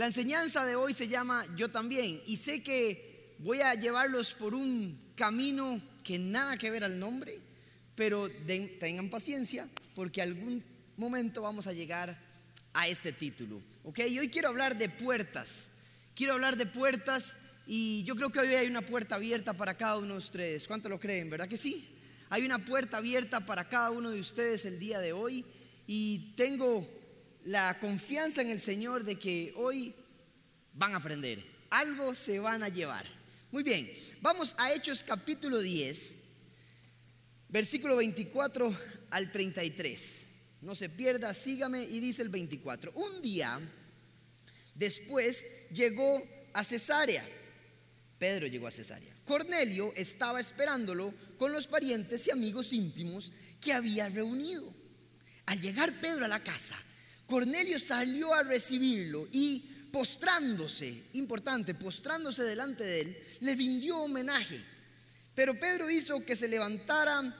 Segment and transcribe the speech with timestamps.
[0.00, 4.54] La enseñanza de hoy se llama Yo también y sé que voy a llevarlos por
[4.54, 7.38] un camino que nada que ver al nombre,
[7.96, 8.30] pero
[8.78, 10.64] tengan paciencia porque algún
[10.96, 12.18] momento vamos a llegar
[12.72, 13.60] a este título.
[13.84, 13.98] ¿Ok?
[14.08, 15.68] Y hoy quiero hablar de puertas.
[16.14, 17.36] Quiero hablar de puertas
[17.66, 20.66] y yo creo que hoy hay una puerta abierta para cada uno de ustedes.
[20.66, 21.28] ¿Cuánto lo creen?
[21.28, 21.94] ¿Verdad que sí?
[22.30, 25.44] Hay una puerta abierta para cada uno de ustedes el día de hoy
[25.86, 26.88] y tengo
[27.44, 29.94] la confianza en el Señor de que hoy
[30.74, 31.44] van a aprender.
[31.70, 33.06] Algo se van a llevar.
[33.50, 33.90] Muy bien,
[34.20, 36.16] vamos a Hechos capítulo 10,
[37.48, 38.74] versículo 24
[39.10, 40.24] al 33.
[40.62, 42.92] No se pierda, sígame y dice el 24.
[42.92, 43.58] Un día
[44.74, 46.22] después llegó
[46.52, 47.26] a Cesarea.
[48.18, 49.14] Pedro llegó a Cesarea.
[49.24, 54.72] Cornelio estaba esperándolo con los parientes y amigos íntimos que había reunido.
[55.46, 56.76] Al llegar Pedro a la casa,
[57.30, 64.60] Cornelio salió a recibirlo y postrándose, importante, postrándose delante de él, le rindió homenaje.
[65.34, 67.34] Pero Pedro hizo que se levantara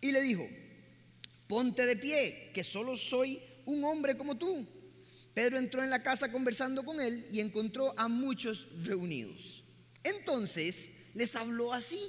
[0.00, 0.48] y le dijo,
[1.46, 4.66] ponte de pie, que solo soy un hombre como tú.
[5.34, 9.62] Pedro entró en la casa conversando con él y encontró a muchos reunidos.
[10.02, 12.00] Entonces les habló así.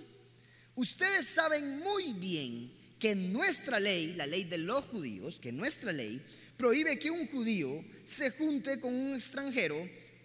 [0.75, 6.22] Ustedes saben muy bien que nuestra ley, la ley de los judíos, que nuestra ley
[6.58, 9.77] prohíbe que un judío se junte con un extranjero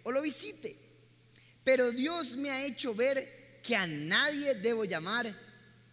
[0.03, 0.75] o lo visite.
[1.63, 5.33] Pero Dios me ha hecho ver que a nadie debo llamar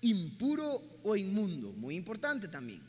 [0.01, 1.73] impuro o inmundo.
[1.73, 2.83] Muy importante también.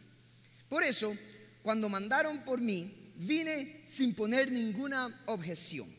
[0.67, 1.15] Por eso,
[1.61, 5.93] cuando mandaron por mí, vine sin poner ninguna objeción.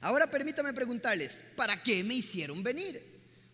[0.00, 3.00] Ahora permítame preguntarles, ¿para qué me hicieron venir?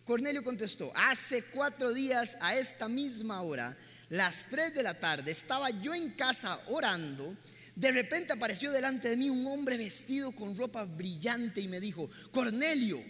[0.03, 3.77] Cornelio contestó, hace cuatro días a esta misma hora,
[4.09, 7.35] las tres de la tarde, estaba yo en casa orando.
[7.75, 12.09] De repente apareció delante de mí un hombre vestido con ropa brillante y me dijo,
[12.31, 13.01] Cornelio,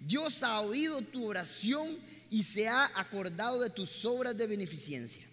[0.00, 1.88] Dios ha oído tu oración
[2.30, 5.24] y se ha acordado de tus obras de beneficencia.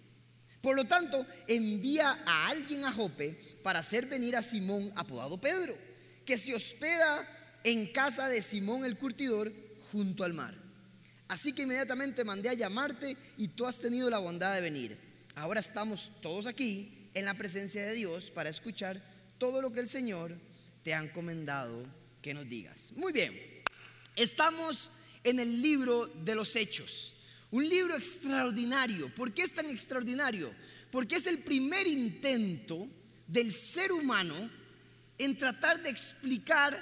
[0.60, 5.76] Por lo tanto, envía a alguien a Jope para hacer venir a Simón, apodado Pedro,
[6.24, 7.28] que se hospeda
[7.62, 9.52] en casa de Simón el curtidor
[9.92, 10.54] junto al mar.
[11.28, 15.05] Así que inmediatamente mandé a llamarte y tú has tenido la bondad de venir.
[15.36, 19.02] Ahora estamos todos aquí en la presencia de Dios para escuchar
[19.36, 20.34] todo lo que el Señor
[20.82, 21.86] te ha encomendado
[22.22, 22.92] que nos digas.
[22.96, 23.38] Muy bien,
[24.16, 24.90] estamos
[25.22, 27.14] en el libro de los Hechos.
[27.50, 29.14] Un libro extraordinario.
[29.14, 30.50] ¿Por qué es tan extraordinario?
[30.90, 32.88] Porque es el primer intento
[33.26, 34.50] del ser humano
[35.18, 36.74] en tratar de explicar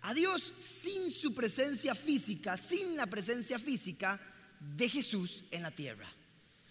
[0.00, 4.18] a Dios sin su presencia física, sin la presencia física
[4.60, 6.15] de Jesús en la tierra.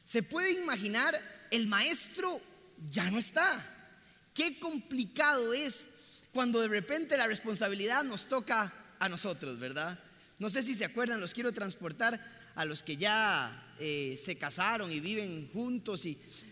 [0.06, 1.20] Se puede imaginar,
[1.52, 2.40] el maestro
[2.90, 3.66] ya no está.
[4.34, 5.90] Qué complicado es
[6.32, 10.00] cuando de repente la responsabilidad nos toca a nosotros, ¿verdad?
[10.38, 12.20] No sé si se acuerdan, los quiero transportar
[12.56, 16.04] a los que ya eh, se casaron y viven juntos,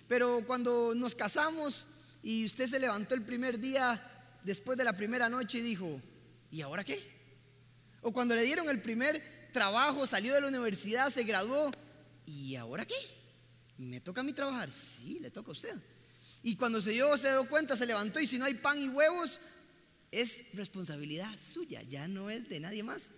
[0.08, 1.85] pero cuando nos casamos
[2.24, 4.02] y usted se levantó el primer día
[4.44, 6.02] después de la primera noche y dijo,
[6.50, 7.00] ¿y ahora qué?
[8.02, 11.72] O cuando le dieron el primer trabajo, salió de la universidad, se graduó,
[12.25, 13.22] ¿y ahora qué?
[13.78, 14.72] ¿Me toca a mí trabajar?
[14.72, 15.75] Sí, le toca a usted.
[16.44, 18.89] Y cuando se dio, se dio cuenta, se levantó y si no hay pan y
[18.89, 19.39] huevos,
[20.11, 23.11] es responsabilidad suya, ya no es de nadie más.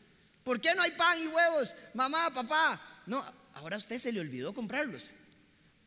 [0.44, 1.74] ¿Por qué no hay pan y huevos?
[1.96, 2.80] Mamá, papá.
[3.08, 3.24] No,
[3.56, 5.10] ahora a usted se le olvidó comprarlos.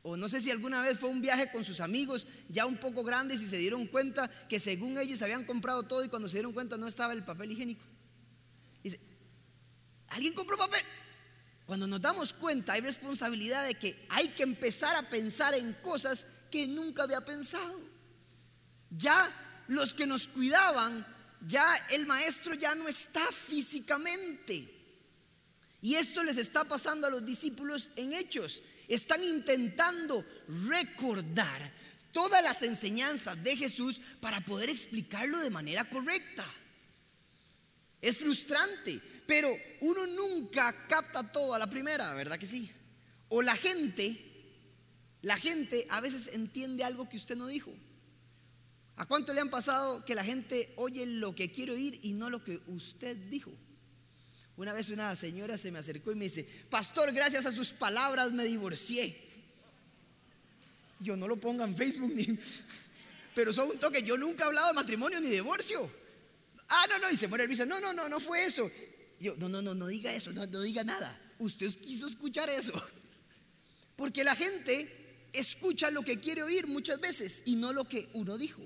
[0.02, 3.04] O no sé si alguna vez fue un viaje con sus amigos ya un poco
[3.04, 6.52] grandes y se dieron cuenta que según ellos habían comprado todo y cuando se dieron
[6.52, 7.84] cuenta no estaba el papel higiénico.
[8.82, 9.00] Dice,
[10.08, 10.80] ¿alguien compró papel?
[11.68, 16.24] Cuando nos damos cuenta hay responsabilidad de que hay que empezar a pensar en cosas
[16.50, 17.78] que nunca había pensado.
[18.88, 19.30] Ya
[19.68, 21.06] los que nos cuidaban,
[21.46, 24.74] ya el maestro ya no está físicamente.
[25.82, 30.24] Y esto les está pasando a los discípulos en hechos están intentando
[30.66, 31.70] recordar
[32.12, 36.46] todas las enseñanzas de Jesús para poder explicarlo de manera correcta.
[38.00, 42.72] Es frustrante, pero uno nunca capta todo a la primera, ¿verdad que sí?
[43.28, 44.16] O la gente,
[45.20, 47.70] la gente a veces entiende algo que usted no dijo.
[48.96, 52.30] ¿A cuánto le han pasado que la gente oye lo que quiere oír y no
[52.30, 53.52] lo que usted dijo?
[54.56, 58.32] Una vez una señora se me acercó y me dice, pastor, gracias a sus palabras
[58.32, 59.14] me divorcié.
[61.00, 62.26] Yo no lo ponga en Facebook ni...
[63.34, 65.92] Pero son un toque, yo nunca he hablado de matrimonio ni divorcio.
[66.66, 68.70] Ah, no, no, y se muere el dice, no, no, no, no fue eso.
[69.20, 71.18] Yo, no, no, no, no diga eso, no, no diga nada.
[71.38, 72.72] Usted quiso escuchar eso.
[73.96, 78.38] Porque la gente escucha lo que quiere oír muchas veces y no lo que uno
[78.38, 78.62] dijo.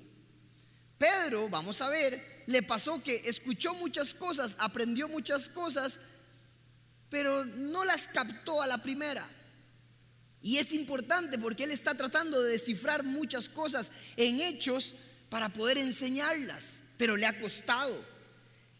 [0.97, 5.99] Pedro, vamos a ver, le pasó que escuchó muchas cosas, aprendió muchas cosas,
[7.09, 9.27] pero no las captó a la primera.
[10.41, 14.95] Y es importante porque él está tratando de descifrar muchas cosas en hechos
[15.29, 17.95] para poder enseñarlas, pero le ha costado,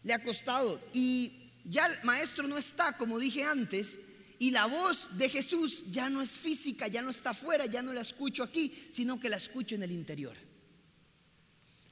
[0.02, 0.80] le ha costado.
[0.92, 3.98] Y ya el maestro no está, como dije antes,
[4.38, 7.92] y la voz de Jesús ya no es física, ya no está afuera, ya no
[7.92, 10.36] la escucho aquí, sino que la escucho en el interior.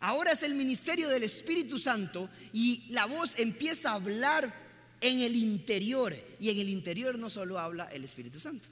[0.01, 4.53] Ahora es el ministerio del Espíritu Santo y la voz empieza a hablar
[5.01, 6.15] en el interior.
[6.41, 8.69] Y en el interior no solo habla el Espíritu Santo,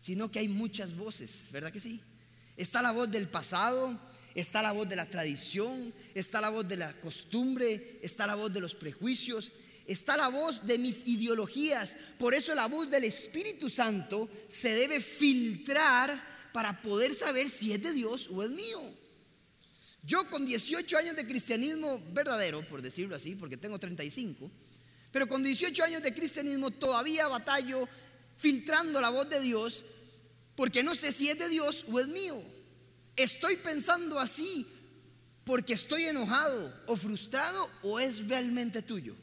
[0.00, 2.00] sino que hay muchas voces, ¿verdad que sí?
[2.56, 3.96] Está la voz del pasado,
[4.34, 8.52] está la voz de la tradición, está la voz de la costumbre, está la voz
[8.52, 9.52] de los prejuicios,
[9.86, 11.96] está la voz de mis ideologías.
[12.18, 17.82] Por eso la voz del Espíritu Santo se debe filtrar para poder saber si es
[17.82, 18.80] de Dios o es mío.
[20.02, 24.50] Yo con 18 años de cristianismo verdadero, por decirlo así, porque tengo 35,
[25.12, 27.86] pero con 18 años de cristianismo todavía batallo
[28.36, 29.84] filtrando la voz de Dios
[30.56, 32.42] porque no sé si es de Dios o es mío.
[33.16, 34.66] Estoy pensando así
[35.44, 39.14] porque estoy enojado o frustrado o es realmente tuyo.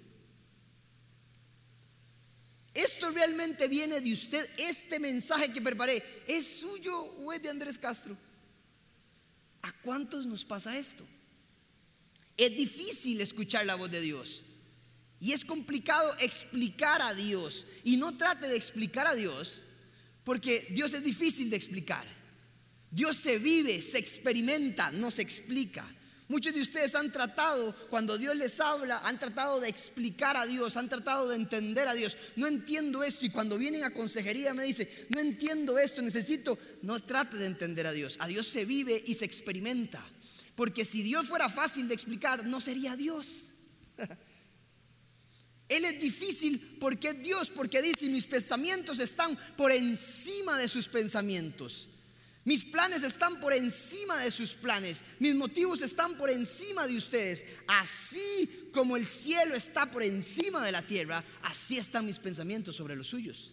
[2.77, 4.47] Esto realmente viene de usted.
[4.55, 8.15] Este mensaje que preparé, ¿es suyo o es de Andrés Castro?
[9.63, 11.03] ¿A cuántos nos pasa esto?
[12.37, 14.43] Es difícil escuchar la voz de Dios.
[15.19, 17.65] Y es complicado explicar a Dios.
[17.83, 19.57] Y no trate de explicar a Dios,
[20.23, 22.07] porque Dios es difícil de explicar.
[22.91, 25.83] Dios se vive, se experimenta, no se explica.
[26.29, 30.75] Muchos de ustedes han tratado, cuando Dios les habla, han tratado de explicar a Dios,
[30.75, 32.17] han tratado de entender a Dios.
[32.35, 37.01] No entiendo esto y cuando vienen a consejería me dice, no entiendo esto, necesito, no
[37.01, 38.17] trate de entender a Dios.
[38.19, 40.05] A Dios se vive y se experimenta.
[40.55, 43.53] Porque si Dios fuera fácil de explicar, no sería Dios.
[45.69, 50.87] Él es difícil porque es Dios, porque dice, mis pensamientos están por encima de sus
[50.87, 51.89] pensamientos.
[52.47, 55.03] Mis planes están por encima de sus planes.
[55.19, 57.43] Mis motivos están por encima de ustedes.
[57.67, 62.95] Así como el cielo está por encima de la tierra, así están mis pensamientos sobre
[62.95, 63.51] los suyos.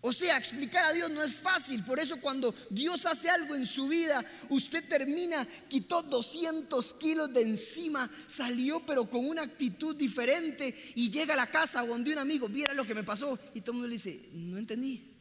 [0.00, 1.82] O sea, explicar a Dios no es fácil.
[1.82, 7.42] Por eso cuando Dios hace algo en su vida, usted termina, quitó 200 kilos de
[7.42, 12.48] encima, salió pero con una actitud diferente y llega a la casa donde un amigo,
[12.48, 13.36] viera lo que me pasó.
[13.54, 15.15] Y todo el mundo le dice, no entendí.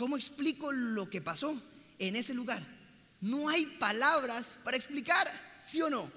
[0.00, 1.62] ¿Cómo explico lo que pasó
[1.98, 2.66] en ese lugar?
[3.20, 5.28] No hay palabras para explicar,
[5.62, 6.10] ¿sí o no?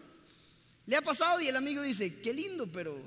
[0.85, 2.97] Le ha pasado y el amigo dice, qué lindo, pero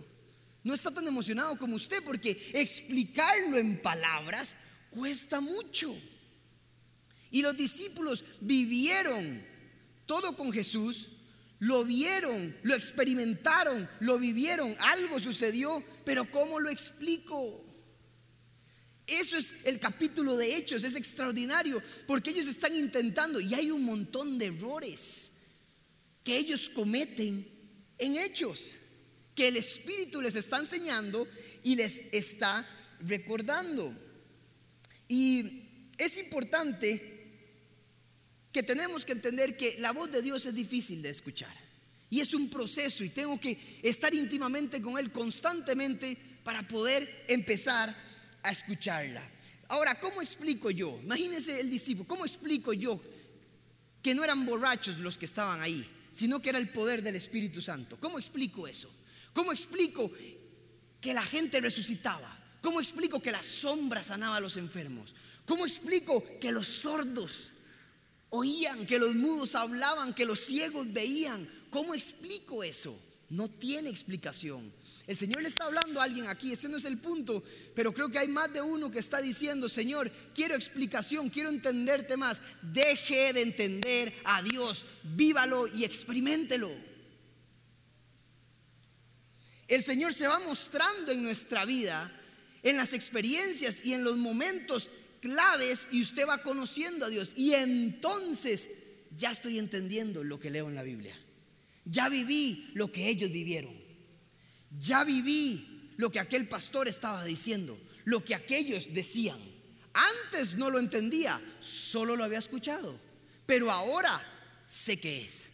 [0.65, 4.55] no está tan emocionado como usted porque explicarlo en palabras
[4.91, 5.97] cuesta mucho.
[7.31, 9.43] Y los discípulos vivieron
[10.05, 11.09] todo con Jesús,
[11.59, 17.66] lo vieron, lo experimentaron, lo vivieron, algo sucedió, pero ¿cómo lo explico?
[19.07, 23.85] Eso es el capítulo de Hechos, es extraordinario, porque ellos están intentando y hay un
[23.85, 25.31] montón de errores
[26.25, 27.47] que ellos cometen
[27.99, 28.73] en Hechos,
[29.35, 31.29] que el Espíritu les está enseñando
[31.63, 32.69] y les está
[33.01, 33.95] recordando.
[35.09, 35.63] Y
[35.99, 37.15] es importante
[38.51, 41.55] que tenemos que entender que la voz de Dios es difícil de escuchar.
[42.11, 47.95] Y es un proceso y tengo que estar íntimamente con Él constantemente para poder empezar
[48.47, 49.23] a escucharla.
[49.69, 51.01] Ahora, ¿cómo explico yo?
[51.03, 53.01] Imagínense el discípulo, ¿cómo explico yo
[54.01, 57.61] que no eran borrachos los que estaban ahí, sino que era el poder del Espíritu
[57.61, 57.99] Santo?
[57.99, 58.89] ¿Cómo explico eso?
[59.33, 60.11] ¿Cómo explico
[61.01, 62.33] que la gente resucitaba?
[62.63, 65.15] ¿Cómo explico que la sombra sanaba a los enfermos?
[65.45, 67.53] ¿Cómo explico que los sordos
[68.31, 71.49] oían, que los mudos hablaban, que los ciegos veían?
[71.71, 72.99] ¿Cómo explico eso?
[73.29, 74.73] No tiene explicación.
[75.07, 77.43] El Señor le está hablando a alguien aquí, este no es el punto,
[77.75, 82.17] pero creo que hay más de uno que está diciendo, Señor, quiero explicación, quiero entenderte
[82.17, 82.41] más.
[82.63, 86.71] Deje de entender a Dios, vívalo y experimentelo.
[89.67, 92.13] El Señor se va mostrando en nuestra vida,
[92.63, 94.89] en las experiencias y en los momentos
[95.21, 97.33] claves y usted va conociendo a Dios.
[97.35, 98.69] Y entonces
[99.17, 101.19] ya estoy entendiendo lo que leo en la Biblia.
[101.87, 103.75] Ya viví lo que ellos vivieron.
[104.79, 109.39] Ya viví lo que aquel pastor estaba diciendo, lo que aquellos decían.
[109.95, 113.01] Antes no lo entendía, solo lo había escuchado,
[113.47, 114.21] pero ahora
[114.67, 115.49] sé qué es.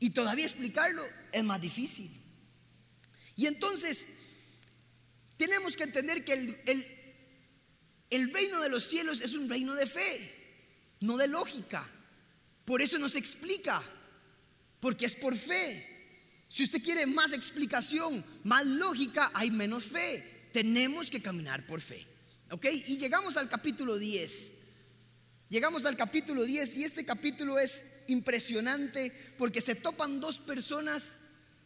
[0.00, 2.10] Y todavía explicarlo es más difícil.
[3.36, 4.08] Y entonces
[5.36, 6.86] tenemos que entender que el,
[8.10, 11.88] el, reino de los cielos es un reino de fe, no de lógica.
[12.68, 13.82] Por eso nos explica
[14.78, 15.86] porque es por fe.
[16.50, 20.50] Si usted quiere más explicación, más lógica, hay menos fe.
[20.52, 22.06] Tenemos que caminar por fe.
[22.50, 22.66] ¿Ok?
[22.88, 24.52] Y llegamos al capítulo 10.
[25.48, 31.14] Llegamos al capítulo 10 y este capítulo es impresionante porque se topan dos personas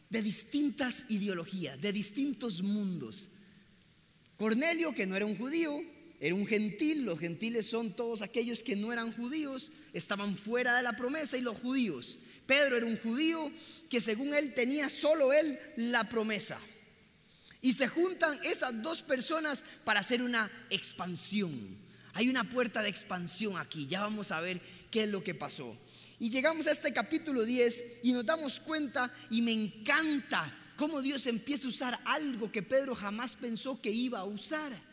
[0.09, 3.29] de distintas ideologías, de distintos mundos.
[4.37, 5.83] Cornelio, que no era un judío,
[6.23, 10.81] era un gentil, los gentiles son todos aquellos que no eran judíos, estaban fuera de
[10.81, 12.17] la promesa y los judíos.
[12.45, 13.51] Pedro era un judío
[13.89, 16.57] que según él tenía solo él la promesa.
[17.59, 21.51] Y se juntan esas dos personas para hacer una expansión.
[22.13, 23.87] Hay una puerta de expansión aquí.
[23.87, 24.61] Ya vamos a ver
[24.91, 25.77] qué es lo que pasó.
[26.19, 31.27] Y llegamos a este capítulo 10 y nos damos cuenta y me encanta cómo Dios
[31.27, 34.92] empieza a usar algo que Pedro jamás pensó que iba a usar.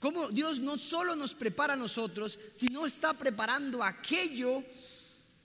[0.00, 4.64] Cómo Dios no solo nos prepara a nosotros, sino está preparando aquello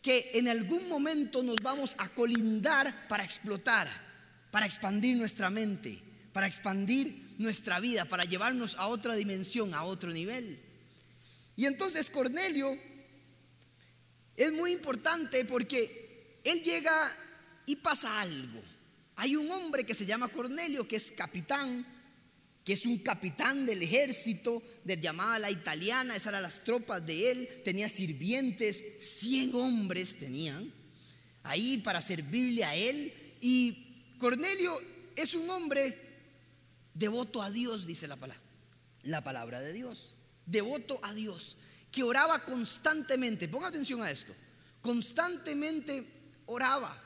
[0.02, 3.90] que en algún momento nos vamos a colindar para explotar,
[4.52, 10.12] para expandir nuestra mente, para expandir nuestra vida, para llevarnos a otra dimensión, a otro
[10.12, 10.58] nivel.
[11.58, 12.78] Y entonces Cornelio
[14.38, 17.12] es muy importante porque él llega
[17.66, 18.62] y pasa algo.
[19.18, 21.86] Hay un hombre que se llama Cornelio, que es capitán,
[22.66, 27.32] que es un capitán del ejército, de llamada la italiana, esas eran las tropas de
[27.32, 28.84] él, tenía sirvientes,
[29.20, 30.74] 100 hombres tenían
[31.44, 33.14] ahí para servirle a él.
[33.40, 34.78] Y Cornelio
[35.16, 35.98] es un hombre
[36.94, 38.44] devoto a Dios, dice la palabra,
[39.04, 41.58] la palabra de Dios devoto a Dios,
[41.92, 44.34] que oraba constantemente, ponga atención a esto,
[44.82, 46.06] constantemente
[46.46, 47.02] oraba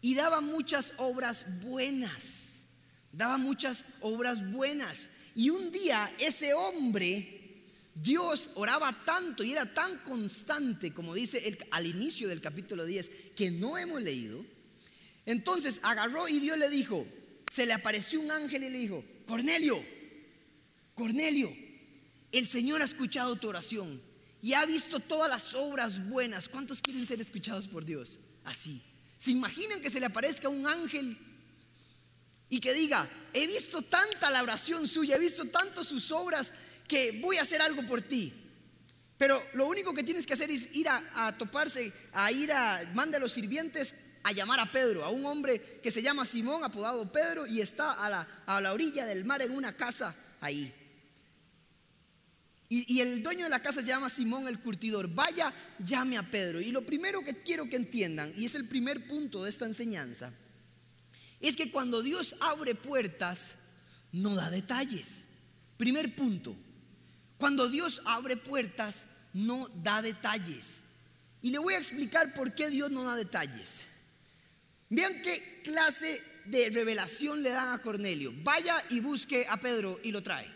[0.00, 2.45] y daba muchas obras buenas,
[3.16, 5.10] daba muchas obras buenas.
[5.34, 11.86] Y un día ese hombre, Dios oraba tanto y era tan constante, como dice al
[11.86, 14.44] inicio del capítulo 10, que no hemos leído.
[15.24, 17.06] Entonces agarró y Dios le dijo,
[17.50, 19.82] se le apareció un ángel y le dijo, Cornelio,
[20.94, 21.52] Cornelio,
[22.32, 24.00] el Señor ha escuchado tu oración
[24.42, 26.48] y ha visto todas las obras buenas.
[26.48, 28.18] ¿Cuántos quieren ser escuchados por Dios?
[28.44, 28.82] Así.
[29.16, 31.18] ¿Se imaginan que se le aparezca un ángel
[32.48, 36.52] y que diga, he visto tanta la oración suya, he visto tanto sus obras
[36.86, 38.32] que voy a hacer algo por ti?
[39.18, 43.16] Pero lo único que tienes que hacer es ir a, toparse, a ir a, manda
[43.16, 47.10] a los sirvientes a llamar a Pedro, a un hombre que se llama Simón, apodado
[47.10, 50.74] Pedro, y está a la, a la orilla del mar en una casa ahí.
[52.68, 55.08] Y, el dueño de la casa se llama Simón el curtidor.
[55.14, 56.60] Vaya, llame a Pedro.
[56.60, 60.32] Y lo primero que quiero que entiendan, y es el primer punto de esta enseñanza,
[61.40, 63.54] es que cuando Dios abre puertas,
[64.12, 65.24] no da detalles.
[65.76, 66.56] Primer punto,
[67.36, 70.80] cuando Dios abre puertas, no da detalles.
[71.42, 73.84] Y le voy a explicar por qué Dios no da detalles.
[74.88, 78.32] Vean qué clase de revelación le dan a Cornelio.
[78.42, 80.48] Vaya y busque a Pedro y lo trae.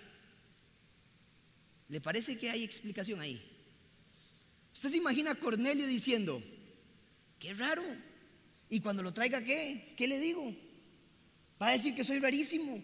[1.88, 3.42] ¿Le parece que hay explicación ahí?
[4.72, 6.42] Usted se imagina a Cornelio diciendo,
[7.38, 7.82] qué raro.
[8.68, 9.94] Y cuando lo traiga, ¿qué?
[9.96, 10.54] ¿Qué le digo?
[11.60, 12.82] Va a decir que soy rarísimo.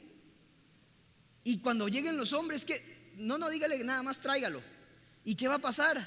[1.45, 4.62] Y cuando lleguen los hombres, que no, no dígale nada más, tráigalo.
[5.25, 6.06] ¿Y qué va a pasar?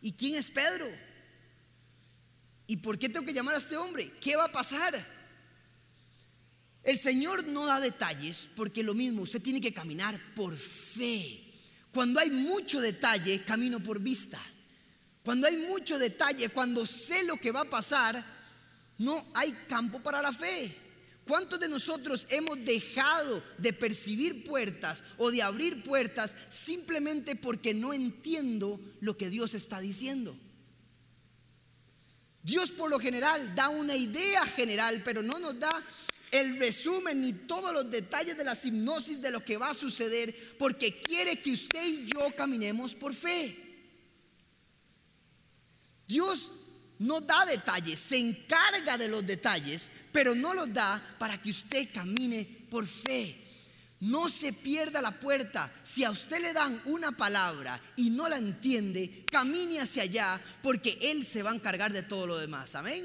[0.00, 0.86] ¿Y quién es Pedro?
[2.66, 4.12] ¿Y por qué tengo que llamar a este hombre?
[4.20, 4.94] ¿Qué va a pasar?
[6.82, 11.38] El Señor no da detalles porque lo mismo, usted tiene que caminar por fe.
[11.92, 14.40] Cuando hay mucho detalle, camino por vista.
[15.22, 18.24] Cuando hay mucho detalle, cuando sé lo que va a pasar,
[18.98, 20.81] no hay campo para la fe.
[21.26, 27.94] ¿Cuántos de nosotros hemos dejado de percibir puertas o de abrir puertas simplemente porque no
[27.94, 30.36] entiendo lo que Dios está diciendo?
[32.42, 35.80] Dios por lo general da una idea general, pero no nos da
[36.32, 40.56] el resumen ni todos los detalles de la hipnosis de lo que va a suceder,
[40.58, 43.56] porque quiere que usted y yo caminemos por fe.
[46.08, 46.50] Dios
[47.02, 51.88] no da detalles, se encarga de los detalles, pero no los da para que usted
[51.92, 53.36] camine por fe.
[53.98, 55.72] No se pierda la puerta.
[55.82, 60.96] Si a usted le dan una palabra y no la entiende, camine hacia allá porque
[61.02, 62.76] Él se va a encargar de todo lo demás.
[62.76, 63.04] Amén.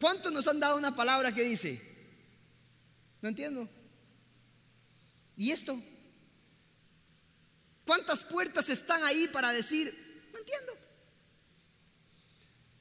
[0.00, 1.80] ¿Cuántos nos han dado una palabra que dice?
[3.22, 3.68] No entiendo.
[5.36, 5.80] ¿Y esto?
[7.84, 10.87] ¿Cuántas puertas están ahí para decir, no entiendo?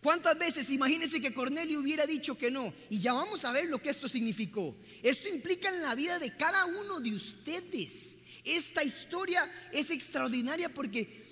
[0.02, 2.74] ¿Cuántas veces, imagínense que Cornelio hubiera dicho que no?
[2.90, 4.76] Y ya vamos a ver lo que esto significó.
[5.02, 8.16] Esto implica en la vida de cada uno de ustedes.
[8.44, 11.26] Esta historia es extraordinaria porque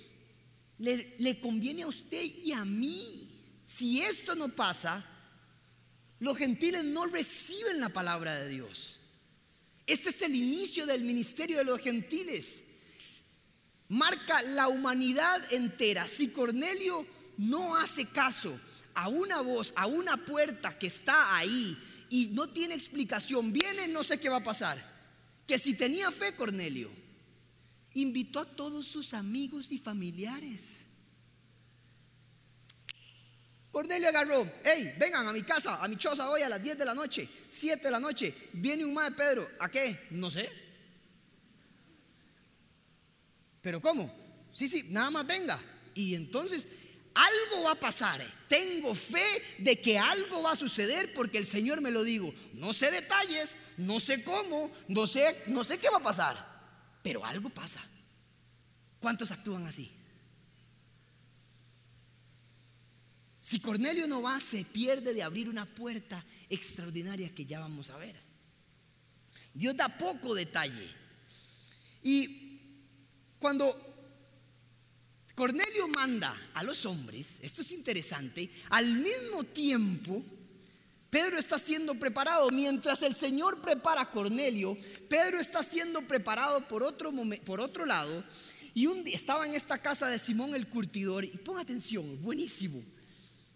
[0.78, 3.30] le, le conviene a usted y a mí.
[3.64, 5.04] Si esto no pasa,
[6.18, 8.96] los gentiles no reciben la palabra de Dios.
[9.86, 12.64] Este es el inicio del ministerio de los gentiles.
[13.88, 16.06] Marca la humanidad entera.
[16.08, 17.06] Si Cornelio
[17.38, 18.58] no hace caso
[18.94, 21.76] a una voz, a una puerta que está ahí
[22.08, 24.78] y no tiene explicación, viene, no sé qué va a pasar.
[25.46, 26.90] Que si tenía fe Cornelio,
[27.94, 30.82] invitó a todos sus amigos y familiares.
[33.70, 36.84] Cornelio agarró, hey, vengan a mi casa, a mi choza hoy a las 10 de
[36.86, 38.34] la noche, 7 de la noche.
[38.54, 40.06] Viene un de Pedro, ¿a qué?
[40.12, 40.50] No sé.
[43.60, 44.10] ¿Pero cómo?
[44.54, 45.60] Sí, sí, nada más venga.
[45.94, 46.66] Y entonces
[47.16, 48.20] algo va a pasar.
[48.48, 52.32] Tengo fe de que algo va a suceder porque el Señor me lo dijo.
[52.54, 56.36] No sé detalles, no sé cómo, no sé, no sé qué va a pasar,
[57.02, 57.82] pero algo pasa.
[59.00, 59.90] ¿Cuántos actúan así?
[63.40, 67.96] Si Cornelio no va, se pierde de abrir una puerta extraordinaria que ya vamos a
[67.96, 68.20] ver.
[69.54, 70.88] Dios da poco detalle.
[72.02, 72.60] Y
[73.38, 73.95] cuando
[75.36, 80.24] Cornelio manda a los hombres, esto es interesante, al mismo tiempo
[81.10, 84.76] Pedro está siendo preparado, mientras el Señor prepara a Cornelio,
[85.10, 87.12] Pedro está siendo preparado por otro,
[87.44, 88.24] por otro lado,
[88.72, 92.82] y un día estaba en esta casa de Simón el curtidor, y pon atención, buenísimo,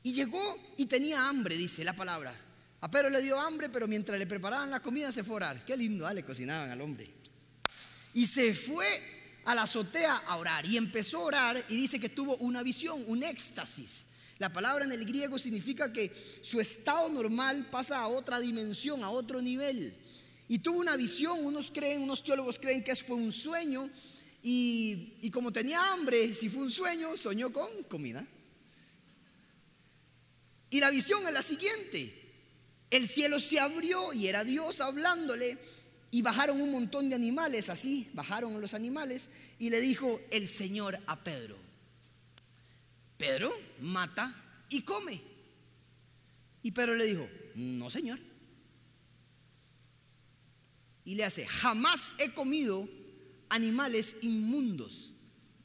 [0.02, 2.34] y llegó y tenía hambre, dice la palabra.
[2.82, 5.64] A Pedro le dio hambre, pero mientras le preparaban la comida se fue a orar.
[5.66, 7.10] Qué lindo, ah, le cocinaban al hombre.
[8.14, 12.08] Y se fue a la azotea a orar y empezó a orar y dice que
[12.08, 14.06] tuvo una visión, un éxtasis.
[14.38, 16.10] La palabra en el griego significa que
[16.42, 19.94] su estado normal pasa a otra dimensión, a otro nivel.
[20.48, 23.90] Y tuvo una visión, unos creen, unos teólogos creen que fue un sueño
[24.42, 28.26] y, y como tenía hambre, si fue un sueño, soñó con comida.
[30.70, 32.16] Y la visión es la siguiente.
[32.90, 35.58] El cielo se abrió y era Dios hablándole
[36.10, 40.98] y bajaron un montón de animales, así, bajaron los animales y le dijo el Señor
[41.06, 41.56] a Pedro,
[43.16, 44.34] Pedro, mata
[44.68, 45.20] y come.
[46.62, 48.18] Y Pedro le dijo, no Señor.
[51.04, 52.88] Y le hace, jamás he comido
[53.48, 55.12] animales inmundos.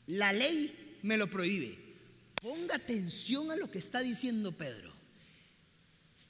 [0.08, 1.78] La ley me lo prohíbe.
[2.42, 4.95] Ponga atención a lo que está diciendo Pedro.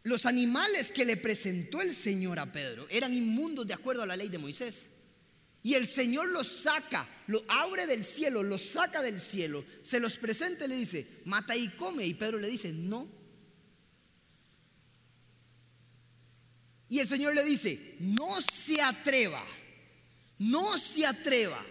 [0.05, 4.15] Los animales que le presentó el Señor a Pedro eran inmundos de acuerdo a la
[4.15, 4.85] ley de Moisés.
[5.63, 10.17] Y el Señor los saca, lo abre del cielo, los saca del cielo, se los
[10.17, 12.05] presenta y le dice, mata y come.
[12.05, 13.09] Y Pedro le dice, no.
[16.87, 19.43] Y el Señor le dice, no se atreva,
[20.37, 21.65] no se atreva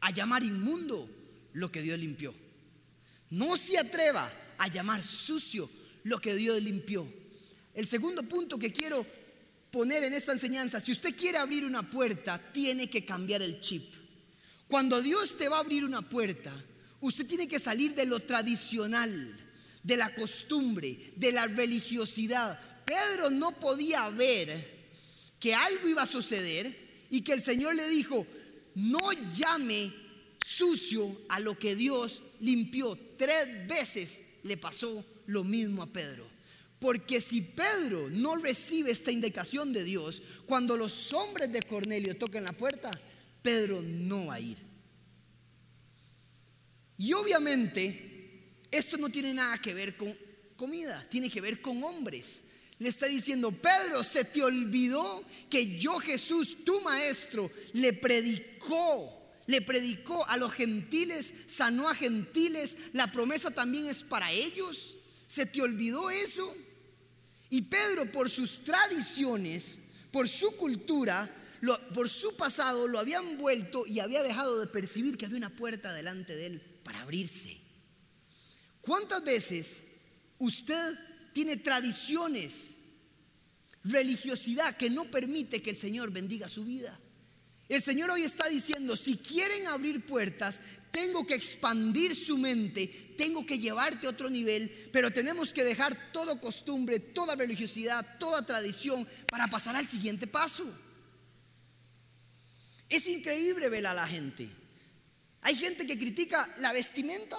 [0.00, 1.08] a llamar inmundo
[1.52, 2.34] lo que Dios limpió.
[3.30, 5.70] No se atreva a llamar sucio
[6.02, 7.21] lo que Dios limpió.
[7.74, 9.06] El segundo punto que quiero
[9.70, 13.94] poner en esta enseñanza, si usted quiere abrir una puerta, tiene que cambiar el chip.
[14.68, 16.52] Cuando Dios te va a abrir una puerta,
[17.00, 19.40] usted tiene que salir de lo tradicional,
[19.82, 22.60] de la costumbre, de la religiosidad.
[22.84, 24.82] Pedro no podía ver
[25.40, 28.26] que algo iba a suceder y que el Señor le dijo,
[28.74, 29.92] no llame
[30.38, 32.98] sucio a lo que Dios limpió.
[33.16, 36.31] Tres veces le pasó lo mismo a Pedro.
[36.82, 42.42] Porque si Pedro no recibe esta indicación de Dios, cuando los hombres de Cornelio toquen
[42.42, 42.90] la puerta,
[43.40, 44.58] Pedro no va a ir.
[46.98, 50.12] Y obviamente, esto no tiene nada que ver con
[50.56, 52.42] comida, tiene que ver con hombres.
[52.80, 59.62] Le está diciendo, Pedro, se te olvidó que yo Jesús, tu maestro, le predicó, le
[59.62, 64.96] predicó a los gentiles, sanó a gentiles, la promesa también es para ellos.
[65.28, 66.52] ¿Se te olvidó eso?
[67.52, 69.76] Y Pedro, por sus tradiciones,
[70.10, 71.30] por su cultura,
[71.92, 75.92] por su pasado, lo habían vuelto y había dejado de percibir que había una puerta
[75.92, 77.58] delante de él para abrirse.
[78.80, 79.82] ¿Cuántas veces
[80.38, 80.98] usted
[81.34, 82.70] tiene tradiciones,
[83.84, 86.98] religiosidad que no permite que el Señor bendiga su vida?
[87.72, 93.46] El Señor hoy está diciendo, si quieren abrir puertas, tengo que expandir su mente, tengo
[93.46, 99.08] que llevarte a otro nivel, pero tenemos que dejar toda costumbre, toda religiosidad, toda tradición
[99.30, 100.70] para pasar al siguiente paso.
[102.90, 104.50] Es increíble ver a la gente.
[105.40, 107.38] Hay gente que critica la vestimenta,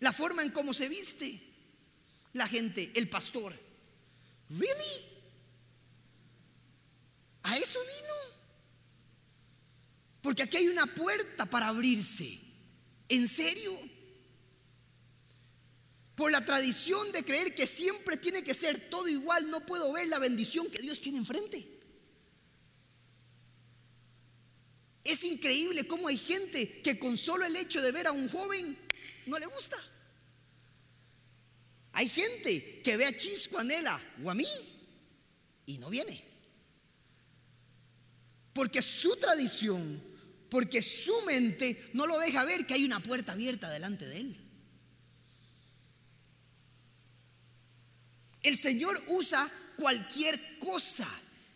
[0.00, 1.38] la forma en cómo se viste.
[2.32, 3.52] La gente, el pastor.
[4.48, 5.11] ¿Really?
[7.42, 8.14] A eso vino.
[10.22, 12.38] Porque aquí hay una puerta para abrirse.
[13.08, 13.78] ¿En serio?
[16.14, 20.06] Por la tradición de creer que siempre tiene que ser todo igual, no puedo ver
[20.08, 21.68] la bendición que Dios tiene enfrente.
[25.04, 28.78] Es increíble cómo hay gente que con solo el hecho de ver a un joven
[29.26, 29.76] no le gusta.
[31.92, 34.46] Hay gente que ve a Chisco, a Nela o a mí
[35.66, 36.31] y no viene.
[38.52, 40.02] Porque su tradición,
[40.48, 44.36] porque su mente no lo deja ver que hay una puerta abierta delante de él.
[48.42, 51.08] El Señor usa cualquier cosa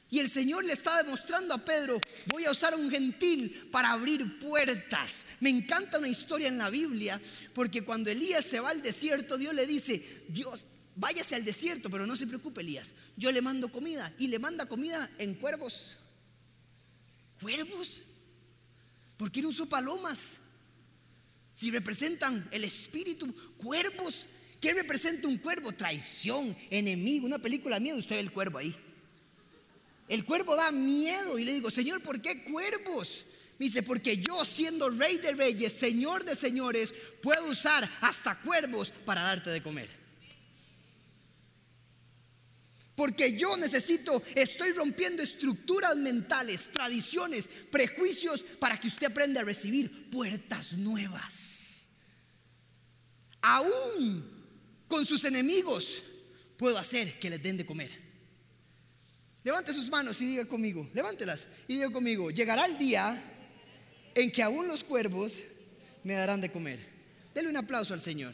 [0.08, 4.38] y el Señor le está demostrando a Pedro, voy a usar un gentil para abrir
[4.38, 5.26] puertas.
[5.40, 7.20] Me encanta una historia en la Biblia,
[7.52, 12.06] porque cuando Elías se va al desierto, Dios le dice, Dios, váyase al desierto, pero
[12.06, 15.96] no se preocupe Elías, yo le mando comida y le manda comida en cuervos.
[17.40, 18.02] ¿Cuervos?
[19.16, 20.34] ¿Por qué no usó palomas?
[21.54, 24.26] Si representan el espíritu, cuervos.
[24.60, 25.72] ¿Qué representa un cuervo?
[25.72, 27.26] Traición, enemigo.
[27.26, 28.76] Una película mía, usted ve el cuervo ahí.
[30.08, 33.26] El cuervo da miedo y le digo, Señor, ¿por qué cuervos?
[33.58, 38.92] Me dice, porque yo siendo rey de reyes, señor de señores, puedo usar hasta cuervos
[39.04, 40.05] para darte de comer.
[42.96, 50.10] Porque yo necesito, estoy rompiendo estructuras mentales, tradiciones, prejuicios para que usted aprenda a recibir
[50.10, 51.88] puertas nuevas.
[53.42, 54.36] Aún
[54.88, 56.02] con sus enemigos
[56.56, 57.90] puedo hacer que les den de comer.
[59.44, 63.22] Levante sus manos y diga conmigo, levántelas y diga conmigo, llegará el día
[64.14, 65.42] en que aún los cuervos
[66.02, 66.80] me darán de comer.
[67.34, 68.32] Dele un aplauso al Señor.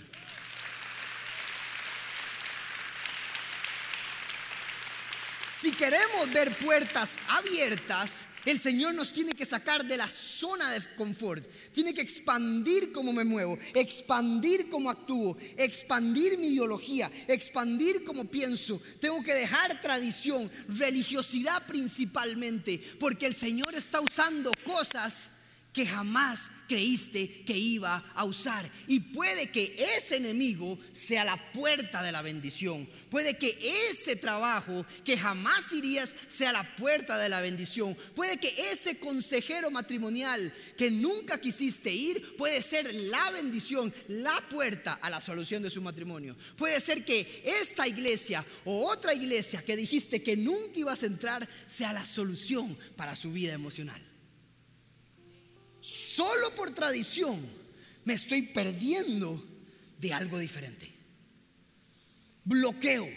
[5.62, 10.83] Si queremos ver puertas abiertas, el Señor nos tiene que sacar de la zona de
[10.96, 11.46] confort.
[11.70, 18.83] Tiene que expandir cómo me muevo, expandir cómo actúo, expandir mi ideología, expandir cómo pienso.
[19.01, 25.31] Tengo que dejar tradición, religiosidad principalmente, porque el Señor está usando cosas
[25.73, 28.71] que jamás creíste que iba a usar.
[28.87, 32.89] Y puede que ese enemigo sea la puerta de la bendición.
[33.11, 33.59] Puede que
[33.91, 37.97] ese trabajo que jamás irías sea la puerta de la bendición.
[38.15, 44.95] Puede que ese consejero matrimonial que nunca quisiste ir puede ser la bendición, la puerta
[44.95, 46.37] a la solución de su matrimonio.
[46.57, 51.49] Puede ser que esta iglesia o otra iglesia que dijiste que nunca ibas a entrar
[51.67, 54.12] sea la solución para su vida emocional
[56.14, 57.40] solo por tradición,
[58.05, 59.42] me estoy perdiendo
[59.98, 60.90] de algo diferente.
[62.44, 63.09] Bloqueo,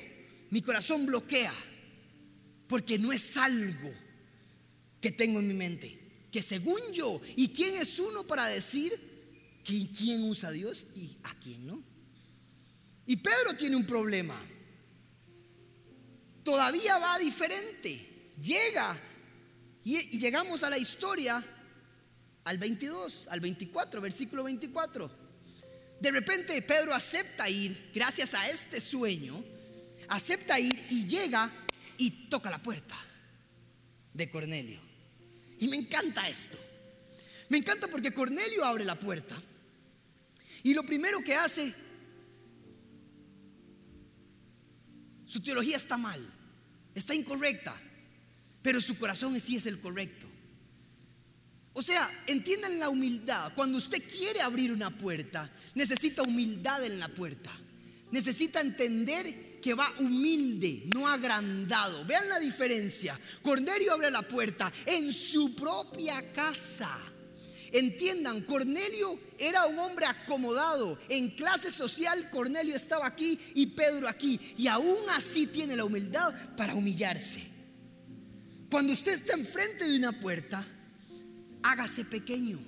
[0.52, 1.54] mi corazón bloquea,
[2.68, 3.92] porque no es algo
[5.02, 6.00] que tengo en mi mente,
[6.32, 8.94] que según yo, ¿y quién es uno para decir
[9.64, 11.84] quién usa a Dios y a quién no?
[13.08, 14.40] Y Pedro tiene un problema.
[16.44, 18.32] Todavía va diferente.
[18.42, 19.00] Llega
[19.84, 21.44] y, llegamos a la historia
[22.46, 25.12] al 22, al 24, versículo 24.
[26.00, 29.44] De repente Pedro acepta ir, gracias a este sueño,
[30.08, 31.52] acepta ir y llega
[31.98, 32.96] y toca la puerta
[34.14, 34.80] de Cornelio.
[35.60, 36.58] Y me encanta esto.
[37.50, 39.36] Me encanta porque Cornelio abre la puerta
[40.64, 41.74] y lo primero que hace,
[45.26, 46.20] su teología está mal,
[46.94, 47.76] está incorrecta,
[48.62, 50.28] pero su corazón sí es el correcto.
[51.78, 53.52] O sea, entiendan la humildad.
[53.54, 57.52] Cuando usted quiere abrir una puerta, necesita humildad en la puerta.
[58.12, 62.06] Necesita entender que va humilde, no agrandado.
[62.06, 63.20] Vean la diferencia.
[63.44, 66.98] Cornelio abre la puerta en su propia casa.
[67.74, 70.98] Entiendan, Cornelio era un hombre acomodado.
[71.10, 74.40] En clase social, Cornelio estaba aquí y Pedro aquí.
[74.58, 77.44] Y aún así tiene la humildad para humillarse.
[78.72, 80.66] Cuando usted está enfrente de una puerta,
[81.66, 82.60] hágase pequeño,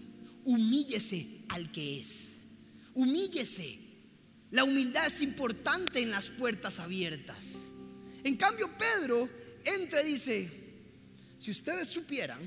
[0.44, 2.38] humíllese al que es,
[2.96, 3.80] humíllese.
[4.50, 7.58] La humildad es importante en las puertas abiertas.
[8.24, 9.30] En cambio, Pedro
[9.64, 10.50] entra y dice,
[11.38, 12.40] si ustedes supieran,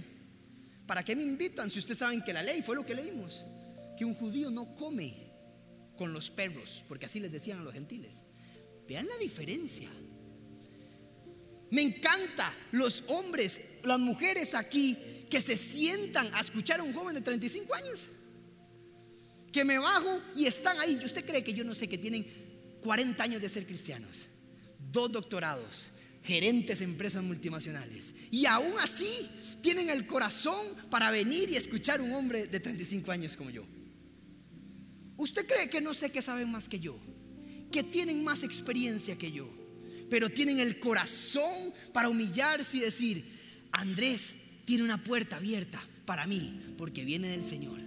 [0.86, 3.44] ¿para qué me invitan si ustedes saben que la ley fue lo que leímos?
[3.96, 5.14] Que un judío no come
[5.96, 8.22] con los perros, porque así les decían a los gentiles.
[8.88, 9.90] Vean la diferencia.
[11.70, 14.98] Me encanta los hombres, las mujeres aquí
[15.30, 18.08] que se sientan a escuchar a un joven de 35 años.
[19.52, 21.00] Que me bajo y están ahí.
[21.04, 22.26] ¿Usted cree que yo no sé que tienen
[22.82, 24.26] 40 años de ser cristianos?
[24.92, 25.90] Dos doctorados,
[26.22, 28.14] gerentes de empresas multinacionales.
[28.30, 29.28] Y aún así
[29.62, 33.64] tienen el corazón para venir y escuchar a un hombre de 35 años como yo.
[35.16, 36.98] ¿Usted cree que no sé que saben más que yo?
[37.70, 39.48] que tienen más experiencia que yo,
[40.08, 43.24] pero tienen el corazón para humillarse y decir,
[43.72, 44.34] Andrés
[44.70, 47.80] tiene una puerta abierta para mí porque viene del Señor.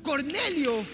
[0.00, 0.86] Cornelio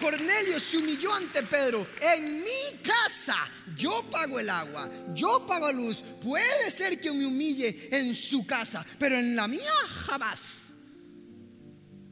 [0.00, 1.86] Cornelio se humilló ante Pedro.
[2.00, 3.36] En mi casa
[3.76, 6.02] yo pago el agua, yo pago la luz.
[6.20, 9.70] Puede ser que me humille en su casa, pero en la mía
[10.06, 10.70] jamás.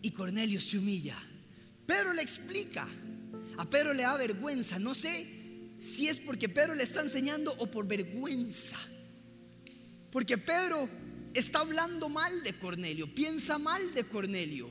[0.02, 1.18] Y Cornelio se humilla.
[1.84, 2.86] Pedro le explica.
[3.58, 4.78] A Pedro le da vergüenza.
[4.78, 8.76] No sé si es porque Pedro le está enseñando o por vergüenza.
[10.10, 10.88] Porque Pedro
[11.34, 14.70] está hablando mal de Cornelio, piensa mal de Cornelio.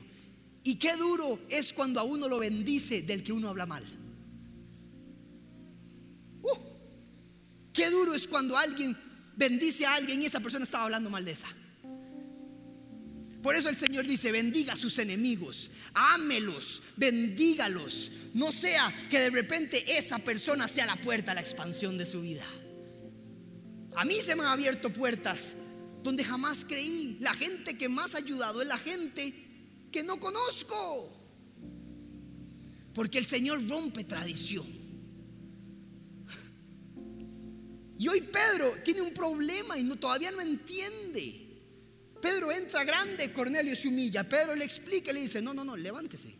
[0.62, 3.82] Y qué duro es cuando a uno lo bendice del que uno habla mal.
[6.42, 6.58] Uh,
[7.72, 8.96] qué duro es cuando alguien
[9.36, 11.48] bendice a alguien y esa persona estaba hablando mal de esa.
[13.42, 18.10] Por eso el Señor dice, bendiga a sus enemigos, ámelos, bendígalos.
[18.34, 22.20] No sea que de repente esa persona sea la puerta a la expansión de su
[22.20, 22.44] vida.
[23.94, 25.52] A mí se me han abierto puertas
[26.02, 27.18] donde jamás creí.
[27.20, 29.34] La gente que más ha ayudado es la gente
[29.90, 31.16] que no conozco.
[32.94, 34.66] Porque el Señor rompe tradición.
[37.98, 41.48] Y hoy Pedro tiene un problema y no, todavía no entiende.
[42.20, 44.26] Pedro entra grande, Cornelio se humilla.
[44.28, 46.34] Pedro le explica y le dice, no, no, no, levántese.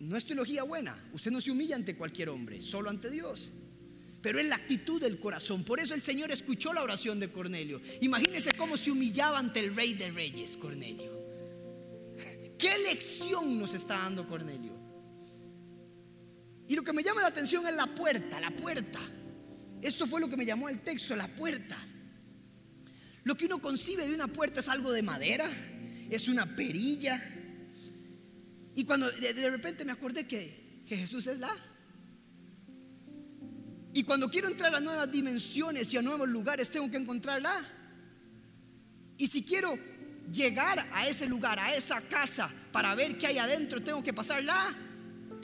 [0.00, 1.10] No es teología buena.
[1.12, 3.52] Usted no se humilla ante cualquier hombre, solo ante Dios.
[4.22, 5.64] Pero es la actitud del corazón.
[5.64, 7.80] Por eso el Señor escuchó la oración de Cornelio.
[8.00, 11.10] Imagínese cómo se humillaba ante el rey de reyes, Cornelio.
[12.58, 14.78] ¿Qué lección nos está dando Cornelio?
[16.68, 19.00] Y lo que me llama la atención es la puerta, la puerta.
[19.80, 21.76] Esto fue lo que me llamó el texto, la puerta.
[23.24, 25.48] Lo que uno concibe de una puerta es algo de madera,
[26.10, 27.22] es una perilla.
[28.74, 31.50] Y cuando de, repente me acordé que, que Jesús es la.
[33.92, 37.52] Y cuando quiero entrar a nuevas dimensiones y a nuevos lugares, tengo que encontrarla.
[39.16, 39.76] Y si quiero
[40.32, 44.44] llegar a ese lugar, a esa casa, para ver qué hay adentro, tengo que pasar
[44.44, 44.76] la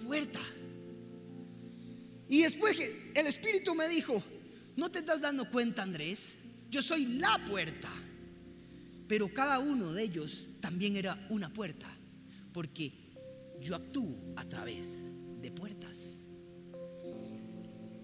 [0.05, 0.41] puerta.
[2.29, 2.79] Y después
[3.15, 4.23] el Espíritu me dijo,
[4.77, 6.35] ¿no te estás dando cuenta, Andrés?
[6.71, 7.89] Yo soy la puerta.
[9.09, 11.89] Pero cada uno de ellos también era una puerta,
[12.53, 12.93] porque
[13.61, 14.99] yo actúo a través
[15.41, 15.76] de puertas.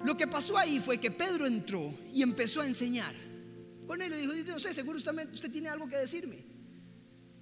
[0.05, 3.15] Lo que pasó ahí fue que Pedro entró y empezó a enseñar.
[3.87, 6.45] Con él le dijo, no sé, seguro usted, usted tiene algo que decirme.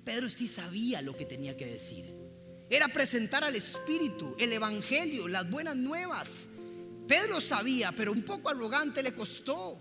[0.05, 2.13] Pedro sí sabía lo que tenía que decir.
[2.69, 6.49] Era presentar al Espíritu, el Evangelio, las buenas nuevas.
[7.09, 9.81] Pedro sabía, pero un poco arrogante le costó.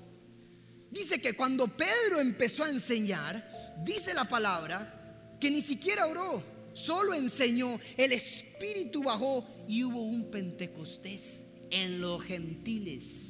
[0.90, 3.48] Dice que cuando Pedro empezó a enseñar,
[3.84, 6.42] dice la palabra, que ni siquiera oró,
[6.74, 13.30] solo enseñó, el Espíritu bajó y hubo un Pentecostés en los gentiles.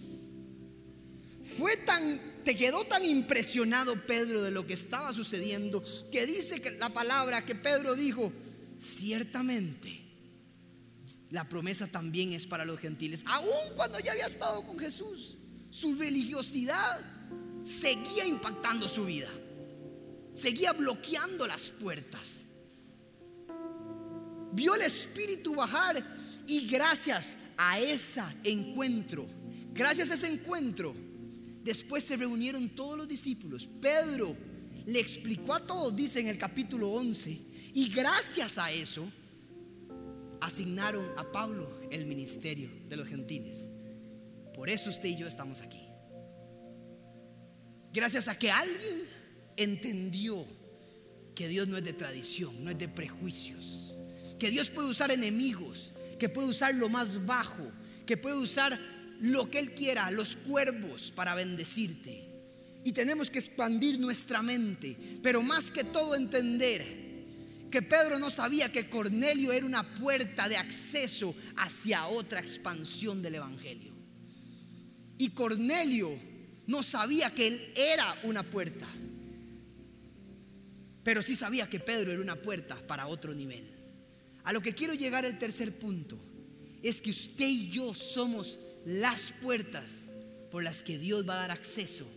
[1.58, 6.72] Fue tan, te quedó tan impresionado Pedro de lo que estaba sucediendo que dice que
[6.72, 8.32] la palabra que Pedro dijo,
[8.78, 10.00] ciertamente
[11.32, 15.38] la promesa también es para los gentiles, aun cuando ya había estado con Jesús.
[15.70, 17.00] Su religiosidad
[17.62, 19.30] seguía impactando su vida,
[20.34, 22.40] seguía bloqueando las puertas.
[24.52, 26.04] Vio el Espíritu bajar
[26.50, 29.26] y gracias a ese encuentro,
[29.74, 30.94] gracias a ese encuentro,
[31.64, 33.70] Después se reunieron todos los discípulos.
[33.82, 34.36] Pedro
[34.86, 37.40] le explicó a todos, dice en el capítulo 11,
[37.74, 39.08] y gracias a eso
[40.42, 43.70] asignaron a Pablo el ministerio de los gentiles.
[44.54, 45.86] Por eso usted y yo estamos aquí.
[47.94, 49.04] Gracias a que alguien
[49.58, 50.46] entendió
[51.36, 53.94] que Dios no es de tradición, no es de prejuicios,
[54.40, 57.72] que Dios puede usar enemigos, que puede usar lo más bajo,
[58.06, 58.80] que puede usar
[59.22, 62.26] lo que Él quiera, los cuervos para bendecirte.
[62.84, 67.10] Y tenemos que expandir nuestra mente, pero más que todo entender
[67.70, 73.36] que Pedro no sabía que Cornelio era una puerta de acceso hacia otra expansión del
[73.36, 73.94] Evangelio.
[75.18, 76.18] Y Cornelio
[76.68, 78.88] no sabía que él era una puerta,
[81.04, 83.79] pero sí sabía que Pedro era una puerta para otro nivel.
[84.50, 86.18] A lo que quiero llegar el tercer punto
[86.82, 90.10] es que usted y yo somos las puertas
[90.50, 92.08] por las que Dios va a dar acceso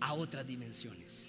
[0.00, 1.28] a otras dimensiones.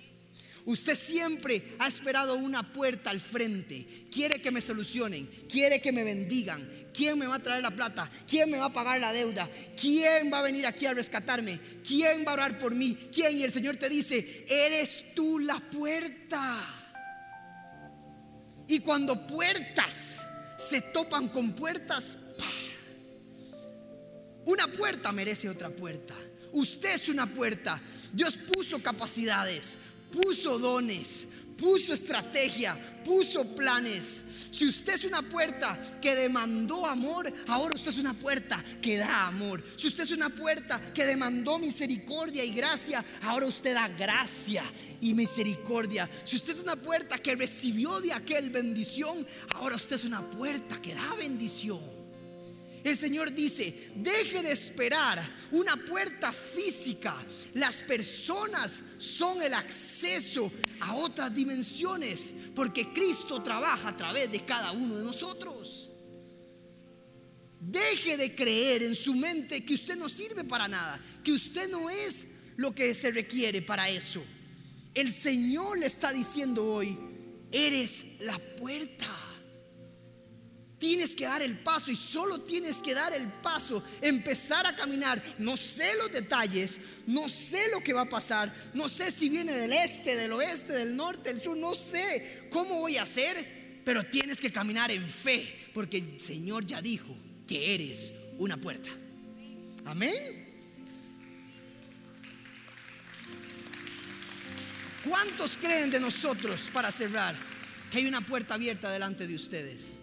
[0.65, 3.85] Usted siempre ha esperado una puerta al frente.
[4.11, 6.67] Quiere que me solucionen, quiere que me bendigan.
[6.91, 8.09] ¿Quién me va a traer la plata?
[8.27, 9.47] ¿Quién me va a pagar la deuda?
[9.79, 11.59] ¿Quién va a venir aquí a rescatarme?
[11.87, 12.97] ¿Quién va a orar por mí?
[13.13, 13.37] ¿Quién?
[13.37, 16.79] Y el Señor te dice, eres tú la puerta.
[18.67, 20.10] Y cuando puertas
[20.71, 22.15] se topan con puertas,
[24.45, 26.15] una puerta merece otra puerta.
[26.53, 27.79] Usted es una puerta.
[28.13, 29.77] Dios puso capacidades,
[30.11, 34.23] puso dones, puso estrategia, puso planes.
[34.51, 39.27] Si usted es una puerta que demandó amor, ahora usted es una puerta que da
[39.27, 39.61] amor.
[39.75, 44.63] Si usted es una puerta que demandó misericordia y gracia, ahora usted da gracia
[45.01, 46.09] y misericordia.
[46.23, 50.81] Si usted es una puerta que recibió de aquel bendición, ahora usted es una puerta
[50.81, 51.81] que da bendición.
[52.83, 57.15] El Señor dice, deje de esperar una puerta física.
[57.53, 64.71] Las personas son el acceso a otras dimensiones porque Cristo trabaja a través de cada
[64.71, 65.89] uno de nosotros.
[67.59, 71.91] Deje de creer en su mente que usted no sirve para nada, que usted no
[71.91, 72.25] es
[72.57, 74.23] lo que se requiere para eso.
[74.93, 76.97] El Señor le está diciendo hoy,
[77.51, 79.07] eres la puerta.
[80.77, 85.21] Tienes que dar el paso y solo tienes que dar el paso, empezar a caminar.
[85.37, 89.53] No sé los detalles, no sé lo que va a pasar, no sé si viene
[89.53, 94.03] del este, del oeste, del norte, del sur, no sé cómo voy a hacer, pero
[94.03, 97.15] tienes que caminar en fe, porque el Señor ya dijo
[97.47, 98.89] que eres una puerta.
[99.85, 100.40] Amén.
[105.07, 107.35] ¿Cuántos creen de nosotros para cerrar
[107.89, 109.97] que hay una puerta abierta delante de ustedes?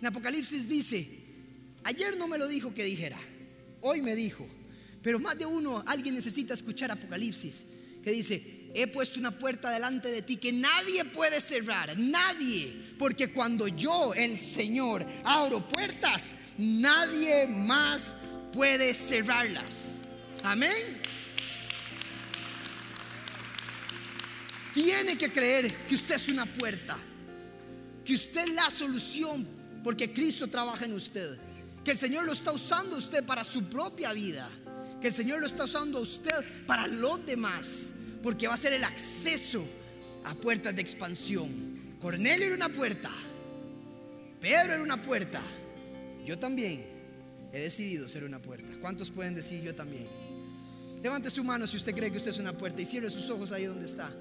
[0.00, 1.06] En Apocalipsis dice,
[1.84, 3.18] ayer no me lo dijo que dijera,
[3.82, 4.48] hoy me dijo,
[5.02, 7.64] pero más de uno, alguien necesita escuchar Apocalipsis,
[8.02, 13.28] que dice, he puesto una puerta delante de ti que nadie puede cerrar, nadie, porque
[13.28, 18.16] cuando yo, el Señor, abro puertas, nadie más
[18.52, 19.92] puede cerrarlas.
[20.42, 20.97] Amén.
[24.78, 26.96] Tiene que creer que usted es una puerta,
[28.04, 29.44] que usted es la solución
[29.82, 31.36] porque Cristo trabaja en usted.
[31.84, 34.48] Que el Señor lo está usando a usted para su propia vida.
[35.00, 37.86] Que el Señor lo está usando a usted para los demás.
[38.22, 39.66] Porque va a ser el acceso
[40.24, 41.96] a puertas de expansión.
[42.00, 43.10] Cornelio era una puerta.
[44.40, 45.40] Pedro era una puerta.
[46.24, 46.86] Yo también
[47.52, 48.72] he decidido ser una puerta.
[48.80, 50.06] ¿Cuántos pueden decir yo también?
[51.02, 53.50] Levante su mano si usted cree que usted es una puerta y cierre sus ojos
[53.50, 54.12] ahí donde está.